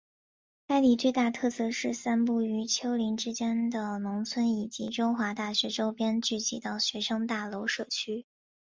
[0.65, 8.25] 该里最大的特色是散布于丘陵之间的农村以及中华大学周边聚集的学生大楼社区。